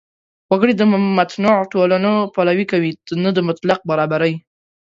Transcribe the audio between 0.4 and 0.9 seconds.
وګړي د